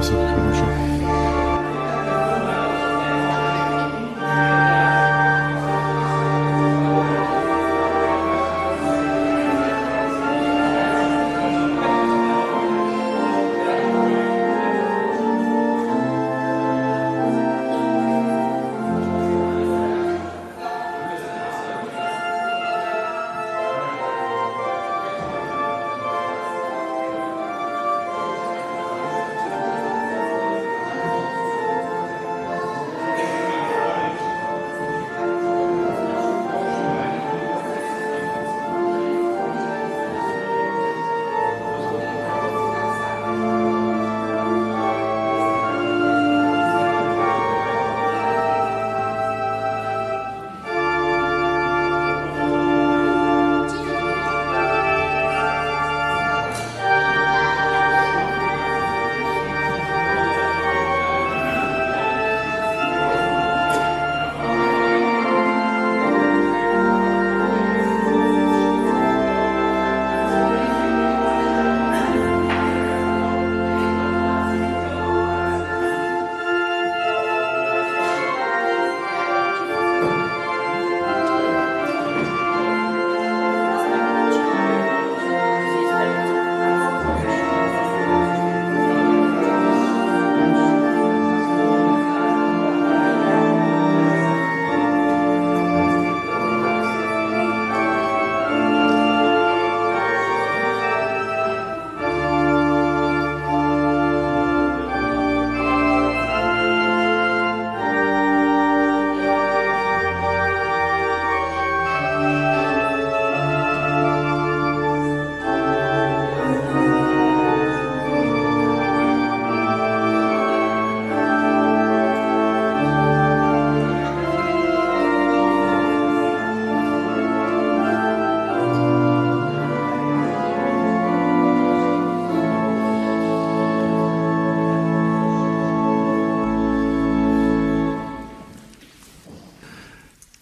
[0.00, 0.89] Also, können wir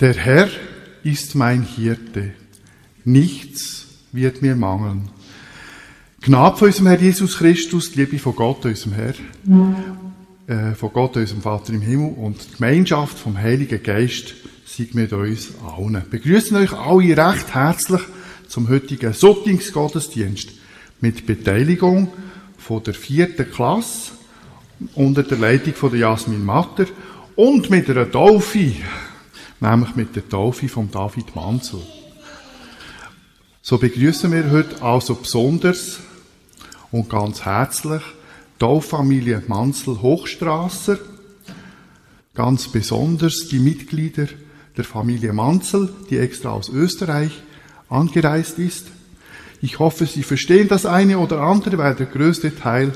[0.00, 0.48] Der Herr
[1.02, 2.30] ist mein Hirte.
[3.04, 5.10] Nichts wird mir mangeln.
[6.20, 9.14] Gnade von unserem Herr Jesus Christus, die Liebe von Gott, unserem Herr,
[10.46, 14.34] äh, von Gott, unserem Vater im Himmel und die Gemeinschaft vom Heiligen Geist
[14.66, 16.04] sei mit uns allen.
[16.08, 18.02] Begrüßen euch alle recht herzlich
[18.46, 20.50] zum heutigen Sottingsgottesdienst
[21.00, 22.12] mit Beteiligung
[22.56, 24.12] von der vierten Klasse
[24.94, 26.86] unter der Leitung von der Jasmin Matter
[27.34, 28.74] und mit einer Taufe
[29.60, 31.80] nämlich mit der Taufe von David Manzel.
[33.62, 35.98] So begrüßen wir heute also besonders
[36.90, 40.98] und ganz herzlich die Taufamilie Manzel Hochstrasser,
[42.34, 44.28] ganz besonders die Mitglieder
[44.76, 47.32] der Familie Manzel, die extra aus Österreich
[47.88, 48.86] angereist ist.
[49.60, 52.92] Ich hoffe, Sie verstehen das eine oder andere, weil der größte Teil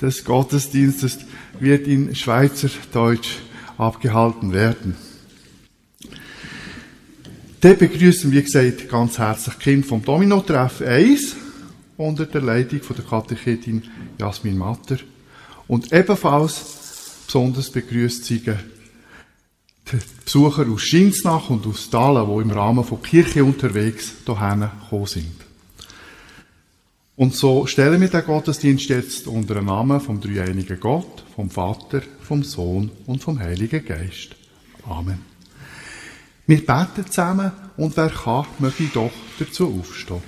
[0.00, 1.18] des Gottesdienstes
[1.60, 3.38] wird in Schweizerdeutsch
[3.78, 4.96] abgehalten werden.
[7.60, 11.36] Dann begrüßen, wie gesagt, ganz herzlich Kind vom Domino-Treff 1
[11.98, 13.82] unter der Leitung von der Katechetin
[14.18, 14.96] Jasmin Matter.
[15.68, 18.54] Und ebenfalls besonders begrüßt sie die
[20.24, 25.50] Besucher aus Schinsnach und aus Dahlen, die im Rahmen von Kirche unterwegs hierher gekommen sind.
[27.16, 32.00] Und so stellen wir den Gottesdienst jetzt unter den Namen vom dreieinigen Gott, vom Vater,
[32.22, 34.34] vom Sohn und vom Heiligen Geist.
[34.88, 35.39] Amen.
[36.50, 40.20] Wir beten zusammen und wer kann, möge doch dazu aufstehen.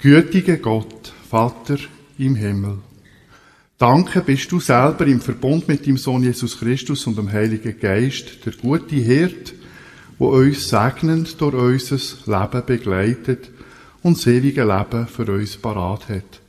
[0.00, 1.78] Gütiger Gott, Vater
[2.16, 2.78] im Himmel,
[3.76, 8.46] danke bist du selber im Verbund mit dem Sohn Jesus Christus und dem Heiligen Geist,
[8.46, 9.52] der gute Hirt,
[10.20, 11.54] wo uns segnend durch
[11.90, 11.96] unser
[12.26, 13.50] Leben begleitet
[14.04, 16.45] und das ewige Leben für uns parat hat.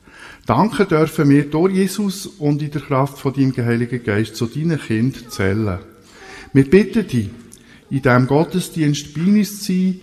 [0.47, 4.79] Danke dürfen wir durch Jesus und in der Kraft von deinem Heiligen Geist zu deinen
[4.79, 5.79] Kind zählen.
[6.53, 7.29] Wir bitten dich,
[7.89, 9.99] in diesem Gottesdienst bei uns zu sein,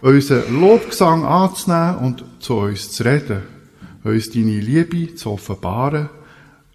[0.00, 3.42] unseren Lobgesang anzunehmen und zu uns zu reden,
[4.04, 6.10] uns deine Liebe zu offenbaren,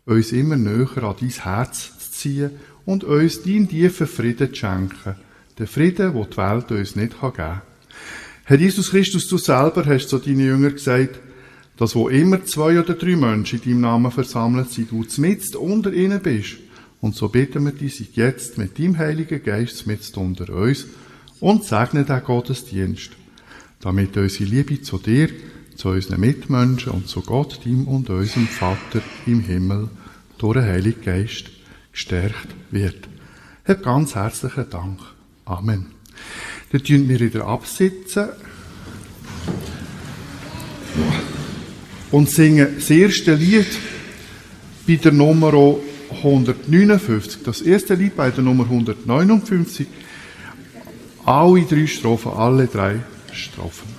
[0.05, 2.51] uns immer näher an dein Herz zu ziehen
[2.85, 5.15] und uns deinen tiefen Frieden zu schenken.
[5.57, 7.61] Den Frieden, den die Welt uns nicht geben kann.
[8.43, 11.21] Herr Jesus Christus, du selber hast zu deinen Jüngern gesagt,
[11.77, 15.93] dass wo immer zwei oder drei Menschen in deinem Namen versammelt sind, du mitten unter
[15.93, 16.57] ihnen bist.
[16.99, 20.87] Und so bitten wir dich jetzt mit deinem Heiligen Geist mit unter uns
[21.39, 23.11] und segne den Gottesdienst,
[23.79, 25.29] damit unsere Liebe zu dir,
[25.75, 29.89] zu unseren Mitmenschen und zu Gott, ihm und unserem Vater im Himmel
[30.39, 31.51] durch den Heiligen Geist
[31.91, 33.07] gestärkt wird.
[33.67, 34.99] Hab ganz herzlichen Dank.
[35.45, 35.85] Amen.
[36.71, 38.29] Dann tun wir wieder absitzen
[42.11, 43.67] und singen das erste Lied
[44.85, 45.53] bei der Nummer
[46.23, 47.43] 159.
[47.43, 49.87] Das erste Lied bei der Nummer 159.
[51.25, 53.01] Alle drei Strophen, alle drei
[53.33, 53.96] Strophen.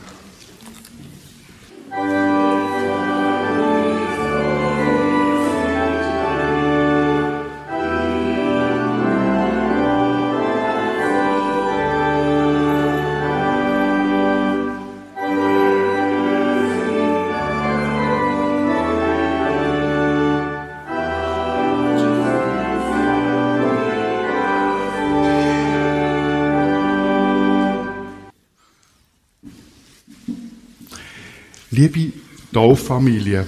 [31.78, 32.12] Liebe
[32.52, 33.46] Tauffamilie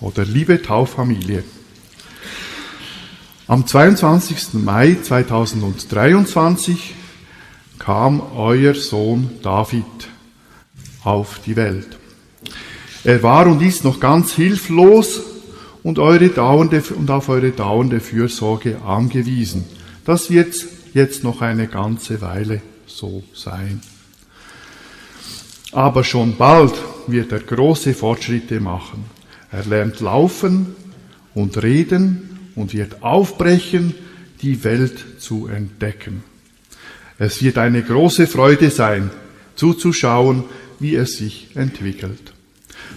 [0.00, 1.44] oder liebe Tauffamilie,
[3.46, 4.54] am 22.
[4.54, 6.94] Mai 2023
[7.78, 9.84] kam euer Sohn David
[11.04, 11.96] auf die Welt.
[13.04, 15.20] Er war und ist noch ganz hilflos
[15.84, 19.64] und, eure dauernde, und auf eure dauernde Fürsorge angewiesen.
[20.04, 20.56] Das wird
[20.92, 23.80] jetzt noch eine ganze Weile so sein.
[25.74, 26.72] Aber schon bald
[27.08, 29.04] wird er große Fortschritte machen.
[29.50, 30.76] Er lernt laufen
[31.34, 33.92] und reden und wird aufbrechen,
[34.40, 36.22] die Welt zu entdecken.
[37.18, 39.10] Es wird eine große Freude sein,
[39.56, 40.44] zuzuschauen,
[40.78, 42.32] wie es sich entwickelt.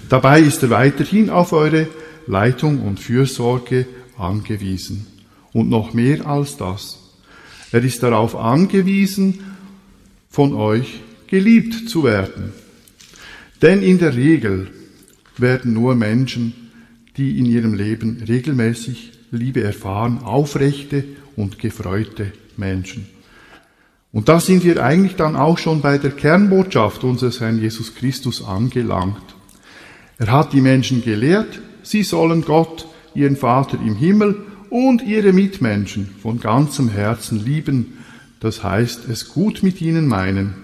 [0.07, 1.87] Dabei ist er weiterhin auf eure
[2.27, 3.87] Leitung und Fürsorge
[4.19, 5.07] angewiesen.
[5.51, 6.99] Und noch mehr als das.
[7.71, 9.39] Er ist darauf angewiesen,
[10.29, 12.53] von euch geliebt zu werden.
[13.61, 14.67] Denn in der Regel
[15.37, 16.53] werden nur Menschen,
[17.17, 21.03] die in ihrem Leben regelmäßig Liebe erfahren, aufrechte
[21.35, 23.07] und gefreute Menschen.
[24.11, 28.43] Und da sind wir eigentlich dann auch schon bei der Kernbotschaft unseres Herrn Jesus Christus
[28.43, 29.21] angelangt.
[30.17, 36.09] Er hat die Menschen gelehrt, sie sollen Gott, ihren Vater im Himmel und ihre Mitmenschen
[36.21, 37.97] von ganzem Herzen lieben,
[38.39, 40.55] das heißt es gut mit ihnen meinen,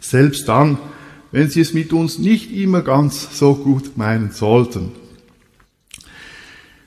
[0.00, 0.78] selbst dann,
[1.36, 4.92] wenn sie es mit uns nicht immer ganz so gut meinen sollten.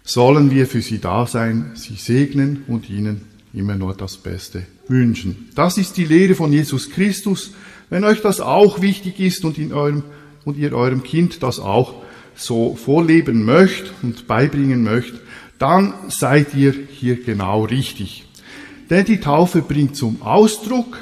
[0.02, 5.50] Sollen wir für sie da sein, sie segnen und ihnen immer nur das Beste wünschen.
[5.54, 7.52] Das ist die Lehre von Jesus Christus.
[7.92, 10.02] Wenn euch das auch wichtig ist und, in eurem,
[10.46, 12.02] und ihr eurem Kind das auch
[12.34, 15.14] so vorleben möcht und beibringen möcht,
[15.60, 18.26] dann seid ihr hier genau richtig.
[18.90, 20.98] Denn die Taufe bringt zum Ausdruck,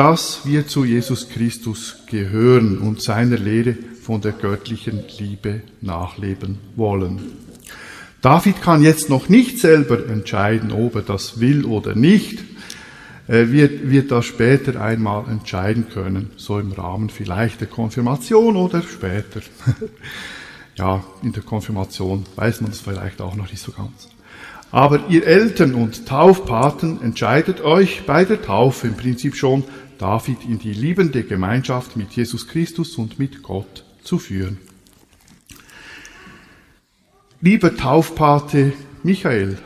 [0.00, 7.20] dass wir zu Jesus Christus gehören und seiner Lehre von der göttlichen Liebe nachleben wollen.
[8.22, 12.42] David kann jetzt noch nicht selber entscheiden, ob er das will oder nicht.
[13.28, 18.80] Er wird, wird das später einmal entscheiden können, so im Rahmen vielleicht der Konfirmation oder
[18.80, 19.42] später.
[20.76, 24.08] ja, in der Konfirmation weiß man es vielleicht auch noch nicht so ganz.
[24.72, 29.64] Aber ihr Eltern und Taufpaten entscheidet euch bei der Taufe im Prinzip schon
[30.00, 34.56] David in die liebende Gemeinschaft mit Jesus Christus und mit Gott zu führen.
[37.42, 39.58] Lieber Taufpate Michael,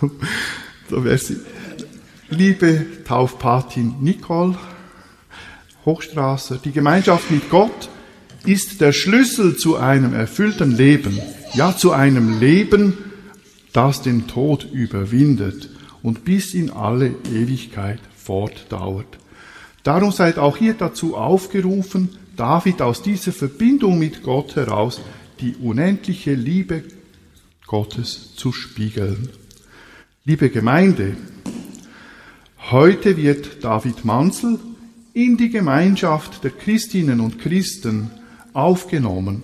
[2.28, 4.58] liebe Taufpatin Nicole
[5.86, 7.88] Hochstraße, die Gemeinschaft mit Gott
[8.44, 11.18] ist der Schlüssel zu einem erfüllten Leben,
[11.54, 12.98] ja zu einem Leben,
[13.72, 15.70] das den Tod überwindet
[16.02, 19.23] und bis in alle Ewigkeit fortdauert.
[19.84, 25.00] Darum seid auch hier dazu aufgerufen, David aus dieser Verbindung mit Gott heraus
[25.40, 26.84] die unendliche Liebe
[27.66, 29.28] Gottes zu spiegeln.
[30.24, 31.18] Liebe Gemeinde,
[32.70, 34.58] heute wird David Manzel
[35.12, 38.10] in die Gemeinschaft der Christinnen und Christen
[38.54, 39.42] aufgenommen.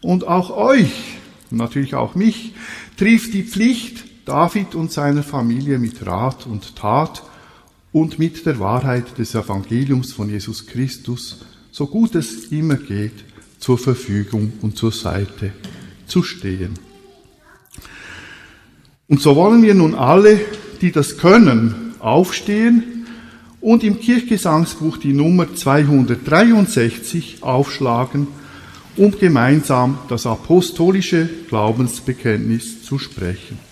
[0.00, 1.18] Und auch euch,
[1.50, 2.54] natürlich auch mich,
[2.96, 7.22] trifft die Pflicht, David und seiner Familie mit Rat und Tat
[7.92, 13.24] und mit der Wahrheit des Evangeliums von Jesus Christus, so gut es immer geht,
[13.58, 15.52] zur Verfügung und zur Seite
[16.06, 16.74] zu stehen.
[19.08, 20.40] Und so wollen wir nun alle,
[20.80, 23.06] die das können, aufstehen
[23.60, 28.26] und im Kirchgesangsbuch die Nummer 263 aufschlagen,
[28.96, 33.71] um gemeinsam das apostolische Glaubensbekenntnis zu sprechen.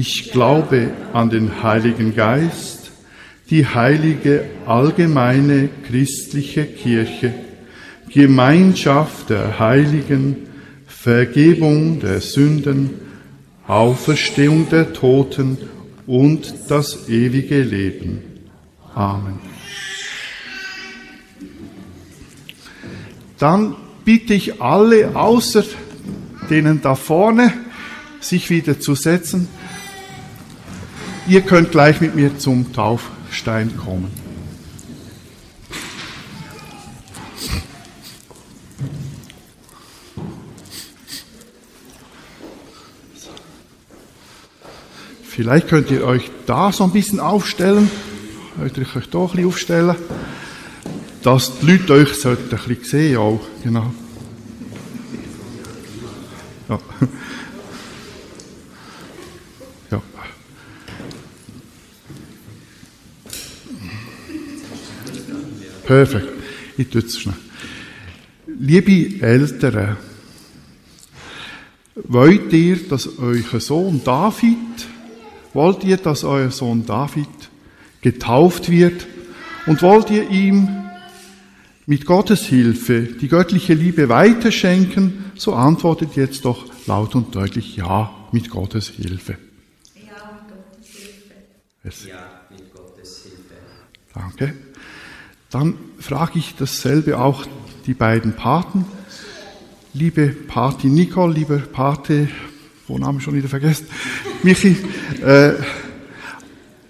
[0.00, 2.92] Ich glaube an den Heiligen Geist,
[3.50, 7.34] die heilige allgemeine christliche Kirche,
[8.08, 10.36] Gemeinschaft der Heiligen,
[10.86, 12.90] Vergebung der Sünden,
[13.66, 15.58] Auferstehung der Toten
[16.06, 18.22] und das ewige Leben.
[18.94, 19.40] Amen.
[23.36, 23.74] Dann
[24.04, 25.64] bitte ich alle außer
[26.48, 27.52] denen da vorne,
[28.20, 29.48] sich wieder zu setzen.
[31.26, 34.10] Ihr könnt gleich mit mir zum Taufstein kommen.
[45.22, 47.90] Vielleicht könnt ihr euch da so ein bisschen aufstellen.
[48.56, 49.96] Könnt ihr euch da ein bisschen aufstellen
[51.22, 53.40] dass die Leute euch ein bisschen sehen auch.
[53.62, 53.92] Genau.
[56.68, 56.78] Ja.
[65.88, 66.28] Perfekt.
[66.76, 67.34] Ich tue es schnell.
[68.46, 69.96] Liebe Eltern,
[71.94, 74.58] wollt ihr, dass euer Sohn David,
[75.54, 77.28] wollt ihr, dass euer Sohn David
[78.02, 79.06] getauft wird
[79.64, 80.68] und wollt ihr ihm
[81.86, 88.28] mit Gottes Hilfe die göttliche Liebe weiterschenken, so antwortet jetzt doch laut und deutlich Ja
[88.30, 89.38] mit Gottes Hilfe.
[89.94, 91.34] Ja, mit Gottes Hilfe.
[91.82, 92.06] Es.
[92.06, 93.54] Ja, mit Gottes Hilfe.
[94.12, 94.67] Danke.
[95.50, 97.46] Dann frage ich dasselbe auch
[97.86, 98.84] die beiden Paten.
[99.94, 102.28] Liebe Pati Nicole, lieber Pate,
[102.86, 103.86] wo Namen schon wieder vergessen,
[104.42, 104.76] Michi,
[105.24, 105.54] äh,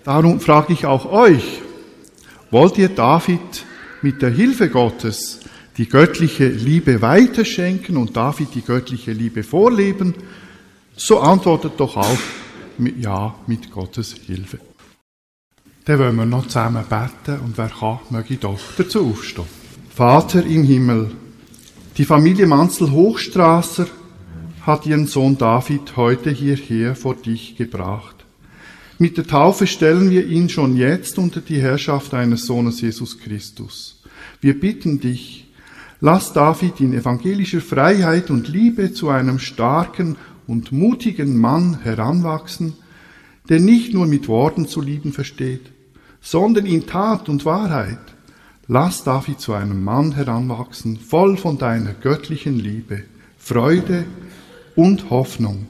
[0.03, 1.63] darum frage ich auch euch,
[2.51, 3.65] wollt ihr David
[4.03, 5.41] mit der Hilfe Gottes
[5.77, 10.15] die göttliche Liebe weiterschenken und David die göttliche Liebe vorleben,
[10.97, 12.19] so antwortet doch auch
[12.77, 14.59] mit Ja mit Gottes Hilfe.
[15.89, 19.47] Dann wollen wir noch zusammen beten und wer kann, möge doch dazu aufstehen.
[19.89, 21.13] Vater im Himmel,
[21.97, 23.87] die Familie Manzel Hochstrasser
[24.67, 28.17] hat ihren Sohn David heute hierher vor dich gebracht.
[28.99, 34.03] Mit der Taufe stellen wir ihn schon jetzt unter die Herrschaft eines Sohnes Jesus Christus.
[34.43, 35.47] Wir bitten dich,
[36.03, 40.17] lass David in evangelischer Freiheit und Liebe zu einem starken
[40.47, 42.75] und mutigen Mann heranwachsen,
[43.49, 45.63] der nicht nur mit Worten zu lieben versteht,
[46.31, 47.99] sondern in Tat und Wahrheit.
[48.67, 53.05] Lass David zu einem Mann heranwachsen, voll von deiner göttlichen Liebe,
[53.39, 54.05] Freude
[54.77, 55.69] und Hoffnung.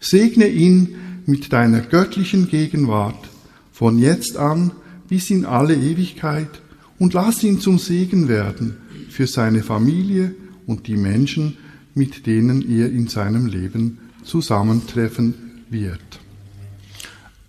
[0.00, 3.28] Segne ihn mit deiner göttlichen Gegenwart
[3.72, 4.70] von jetzt an
[5.10, 6.62] bis in alle Ewigkeit
[6.98, 8.78] und lass ihn zum Segen werden
[9.10, 10.34] für seine Familie
[10.66, 11.58] und die Menschen,
[11.94, 15.34] mit denen er in seinem Leben zusammentreffen
[15.68, 16.00] wird.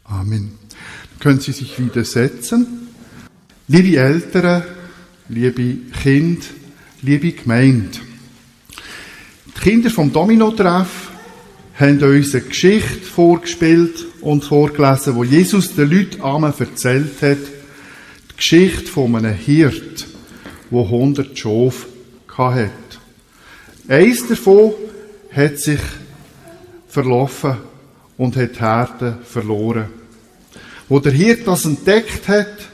[0.03, 0.64] Amen.
[1.25, 2.87] Können Sie sich wieder setzen?
[3.67, 4.61] Liebe Eltern,
[5.27, 6.43] liebe Kind,
[7.01, 7.97] liebe Gemeinde.
[9.47, 11.09] Die Kinder vom Domino-Treff
[11.79, 17.39] haben uns eine Geschichte vorgespielt und vorgelesen, wo Jesus den Leuten einmal erzählt hat.
[17.39, 20.05] Die Geschichte von einem Hirt,
[20.69, 21.87] der 100 Schafe
[22.37, 22.69] hatte.
[23.87, 24.73] Eins davon
[25.31, 25.81] hat sich
[26.87, 27.57] verlaufen
[28.15, 29.94] und hat die Herde verloren.
[30.87, 32.69] Wo der Hirt das entdeckt hat,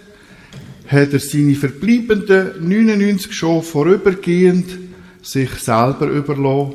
[0.88, 4.78] hat er seine verbleibenden 99 Schafe vorübergehend
[5.22, 6.74] sich selber überlassen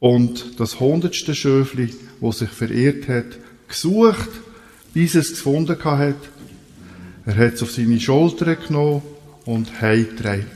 [0.00, 4.30] und das hundertste Schöfli, wo sich verirrt hat, gesucht,
[4.94, 6.16] bis es gefunden hat.
[7.26, 9.02] Er hat es auf seine Schulter genommen
[9.44, 10.46] und heimgetragen.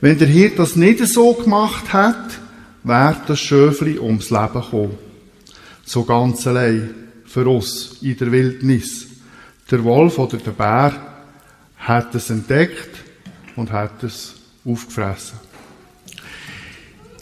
[0.00, 2.38] Wenn der Hirt das nicht so gemacht hat,
[2.84, 4.98] wäre das Schöfli ums Leben gekommen.
[5.84, 9.06] So ganz allein, für uns, in der Wildnis.
[9.70, 10.92] Der Wolf oder der Bär
[11.76, 13.04] hat es entdeckt
[13.56, 15.38] und hat es aufgefressen.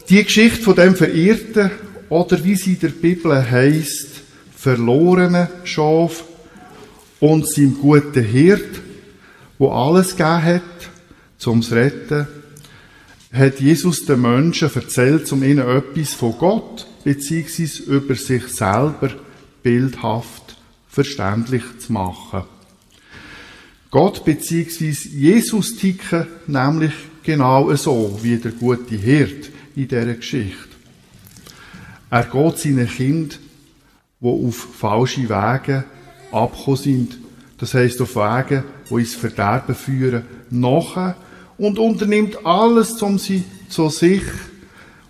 [0.09, 1.71] Die Geschichte von dem Verirrten
[2.09, 4.07] oder wie sie in der Bibel heißt,
[4.55, 6.23] verlorenen Schaf
[7.19, 8.81] und seinem guten Hirt,
[9.57, 10.61] wo alles gegeben hat,
[11.37, 12.27] zum zu retten,
[13.31, 17.83] hat Jesus den Menschen erzählt, um ihnen etwas von Gott bzw.
[17.87, 19.11] über sich selber
[19.65, 20.57] bildhaft
[20.87, 22.43] verständlich zu machen.
[23.89, 24.91] Gott bzw.
[25.09, 26.93] Jesus ticken nämlich
[27.23, 30.69] genau so wie der gute Hirt in dieser Geschichte.
[32.11, 33.39] Er geht seinen Kind,
[34.21, 35.85] die auf falsche Wege
[36.31, 37.17] abgekommen sind,
[37.57, 41.15] das heisst auf Wege, die ins Verderben führen, nachher
[41.57, 44.21] und unternimmt alles, um sie zu sich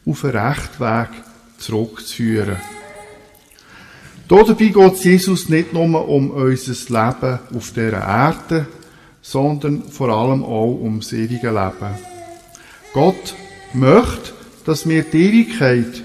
[0.05, 1.09] auf einen rechten Weg
[1.57, 2.55] zurückzuführen.
[4.27, 8.65] Dabei geht Jesus nicht nur um unser Leben auf dieser Erde,
[9.21, 11.95] sondern vor allem auch um das ewige Leben.
[12.91, 13.35] Gott
[13.73, 14.31] möchte,
[14.65, 16.03] dass wir die Ewigkeit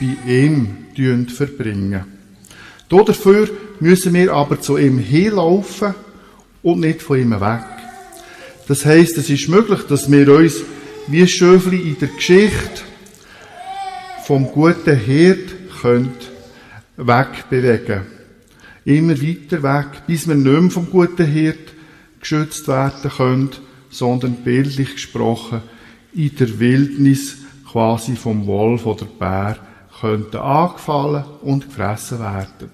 [0.00, 2.04] bei ihm verbringen.
[2.88, 3.48] Dafür
[3.78, 5.94] müssen wir aber zu ihm hinlaufen
[6.64, 7.64] und nicht von ihm weg.
[8.66, 10.62] Das heißt, es ist möglich, dass wir uns
[11.06, 12.82] wie Schöfli in der Geschichte
[14.24, 15.50] vom guten Hirt
[15.80, 16.29] könnt
[17.06, 18.02] wegbewegen.
[18.84, 21.72] Immer weiter weg, bis wir nicht mehr vom guten Hirt
[22.20, 23.50] geschützt werden können,
[23.90, 25.62] sondern bildlich gesprochen
[26.14, 27.36] in der Wildnis
[27.70, 29.58] quasi vom Wolf oder Bär
[30.00, 32.70] könnten angefallen und gefressen werden.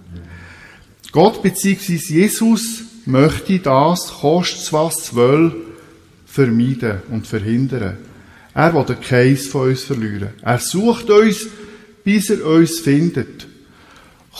[1.12, 1.95] Gott bzw.
[1.95, 5.52] Jesus möchte das, kostet was es will,
[6.26, 7.99] vermeiden und verhindern.
[8.54, 10.30] Er will keins von uns verlieren.
[10.42, 11.47] Er sucht uns,
[12.04, 13.47] bis er uns findet.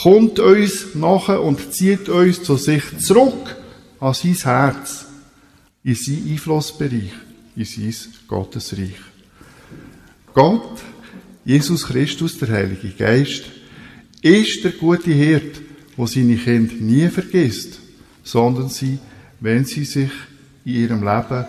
[0.03, 3.57] Kommt uns nachher und zieht uns zu sich zurück
[3.99, 5.07] an sein Herz,
[5.83, 7.13] in sein Einflussbereich,
[7.57, 7.95] in sein
[8.29, 9.01] Gottesreich.
[10.35, 10.83] Gott,
[11.47, 13.45] Jesus Christus, der Heilige Geist,
[14.21, 15.63] ist der gute Hirt,
[15.97, 17.79] wo seine Kinder nie vergisst,
[18.23, 18.99] sondern sie,
[19.41, 20.11] wenn sie sich
[20.67, 21.47] in ihrem Leben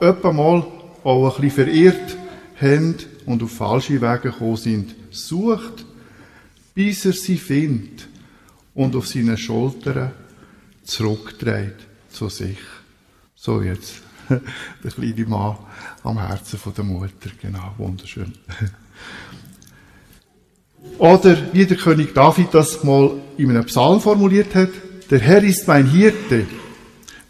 [0.00, 0.64] öppe mal
[1.02, 2.16] auch ein bisschen verirrt
[2.60, 2.94] haben
[3.26, 5.84] und auf falsche Wege gekommen sind, sucht,
[6.74, 8.08] bis er sie findet
[8.74, 10.12] und auf seine Schultern
[10.84, 12.58] zurückträgt zu sich.
[13.34, 15.56] So jetzt, der kleine Mann
[16.02, 18.32] am Herzen von der Mutter, genau, wunderschön.
[20.98, 24.70] Oder wie der König David das mal in einem Psalm formuliert hat,
[25.10, 26.46] der Herr ist mein Hirte,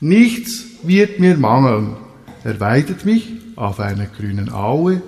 [0.01, 1.97] nichts wird mir mangeln.
[2.45, 5.03] Er weidet mich auf einer grünen Aue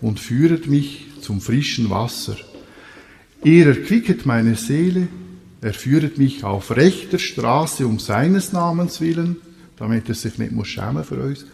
[0.00, 2.36] und führet mich zum frischen Wasser.
[3.42, 5.08] Er erquicket meine Seele,
[5.62, 9.36] er führet mich auf rechter Straße um seines Namens willen,
[9.76, 11.46] damit er sich nicht muss schämen für uns.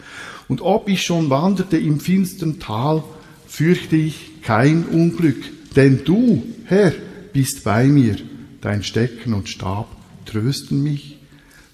[0.48, 3.04] Und ob ich schon wanderte im finstern Tal,
[3.46, 5.44] fürchte ich kein Unglück,
[5.76, 6.92] denn du, Herr,
[7.32, 8.16] bist bei mir,
[8.60, 9.88] dein Stecken und Stab
[10.24, 11.18] trösten mich,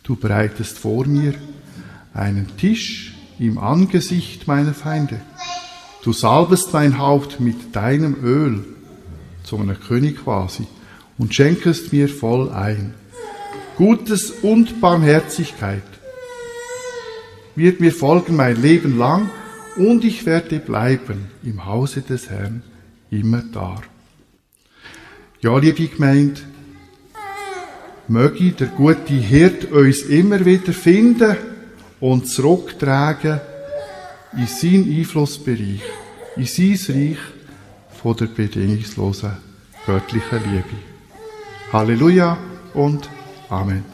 [0.03, 1.35] du bereitest vor mir
[2.13, 5.21] einen Tisch im Angesicht meiner Feinde.
[6.03, 8.65] Du salbest mein Haupt mit deinem Öl,
[9.45, 10.67] zu einem König quasi,
[11.19, 12.95] und schenkest mir voll ein.
[13.77, 15.83] Gutes und Barmherzigkeit
[17.55, 19.31] wird mir folgen mein Leben lang,
[19.77, 22.63] und ich werde bleiben im Hause des Herrn
[23.11, 23.81] immer da.
[25.41, 26.41] Ja, liebe Gemeinde,
[28.09, 31.37] möge der gute Hirt uns immer wieder finden
[32.01, 33.41] und zurücktragen
[34.37, 35.83] in seinen Einflussbereich,
[36.37, 37.19] in sein Reich
[38.03, 39.37] von der bedingungslosen
[39.87, 40.77] göttlichen Liebe.
[41.73, 42.37] Halleluja
[42.75, 43.09] und
[43.49, 43.92] Amen.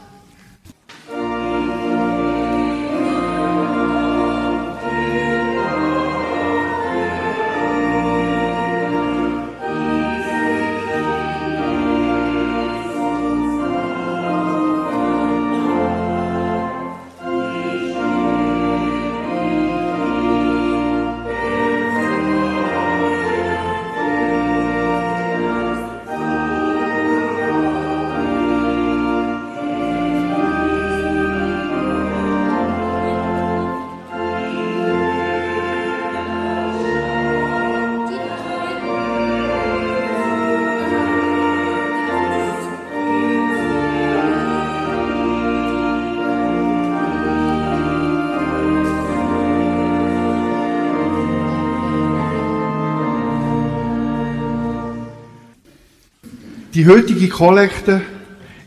[56.75, 58.03] Die heutige Kollekte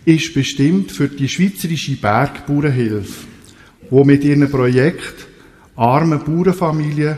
[0.06, 3.32] ist bestimmt für die Schweizerische Bergbauernhilfe.
[3.92, 5.28] wo mit ihrem Projekt
[5.76, 7.18] arme Bauernfamilien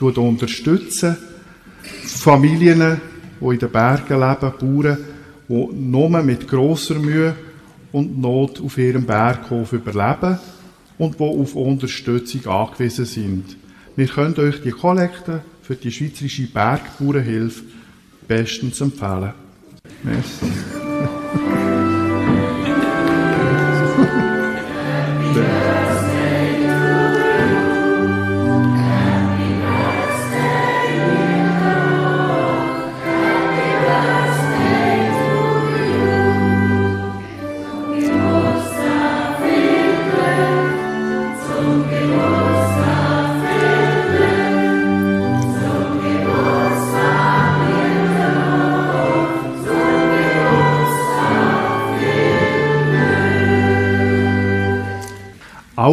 [0.00, 1.16] unterstützen.
[2.06, 3.00] Familien,
[3.40, 4.98] die in den Bergen leben, Bauern,
[5.48, 7.34] die nur mit grosser Mühe
[7.92, 10.38] und Not auf ihrem Berghof überleben
[10.98, 13.56] und die auf Unterstützung angewiesen sind.
[13.96, 17.64] Wir können euch die Kollekte für die Schweizerische Bergbauernhilfe
[18.28, 19.43] bestens empfehlen.
[20.04, 20.83] Merci.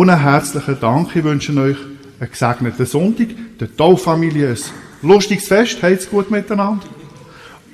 [0.02, 1.16] Allen herzlichen Dank.
[1.16, 1.78] Ich wünsche euch
[2.20, 3.28] einen gesegneten Sonntag,
[3.60, 4.58] der Taufamilie ein
[5.08, 6.88] lustiges Fest, habt gut miteinander.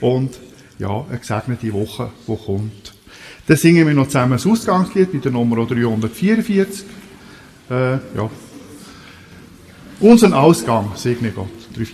[0.01, 0.37] Und
[0.77, 2.93] ja, eine gesegnete Woche, die kommt.
[3.47, 6.83] Dann singen wir noch zusammen das Ausgangslied bei der Nummer 344.
[7.69, 8.29] Äh, ja.
[10.01, 11.47] Unseren Ausgang segne Gott.
[11.77, 11.85] 3,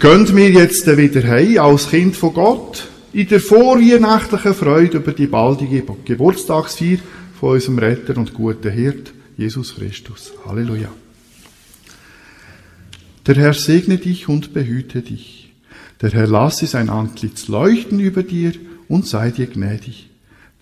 [0.00, 5.26] Gehen wir jetzt wieder heim als Kind von Gott in der vorweihnachtlichen Freude über die
[5.26, 6.96] baldige Geburtstagsfeier
[7.38, 10.32] von unserem Retter und guten Hirt, Jesus Christus.
[10.46, 10.88] Halleluja.
[13.26, 15.52] Der Herr segne dich und behüte dich.
[16.00, 18.54] Der Herr lasse sein Antlitz leuchten über dir
[18.88, 20.08] und sei dir gnädig.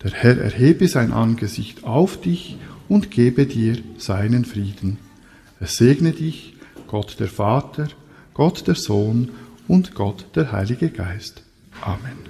[0.03, 2.57] Der Herr erhebe sein Angesicht auf dich
[2.89, 4.97] und gebe dir seinen Frieden.
[5.61, 6.55] Es segne dich,
[6.87, 7.87] Gott der Vater,
[8.39, 9.31] Gott der Sohn
[9.67, 11.43] und Gott der Heilige Geist.
[11.81, 12.28] Amen.